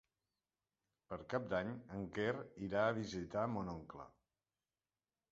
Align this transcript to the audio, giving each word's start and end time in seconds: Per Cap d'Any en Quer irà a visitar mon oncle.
Per 1.09 1.17
Cap 1.33 1.43
d'Any 1.51 1.67
en 1.97 2.07
Quer 2.15 2.31
irà 2.67 2.85
a 2.85 2.95
visitar 2.99 3.43
mon 3.57 3.69
oncle. 3.75 4.07